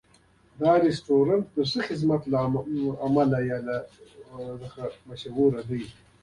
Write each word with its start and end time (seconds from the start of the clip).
دا 0.61 0.71
رستورانت 0.85 1.45
د 1.55 1.57
ښه 1.69 1.79
خدمت 1.87 2.21
له 2.31 2.37
امله 3.05 3.39
مشهور 5.09 5.51
دی. 5.69 5.83